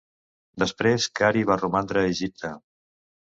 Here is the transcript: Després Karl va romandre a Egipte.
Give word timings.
Després 0.61 1.05
Karl 1.19 1.43
va 1.51 1.59
romandre 1.61 2.03
a 2.05 2.09
Egipte. 2.15 2.53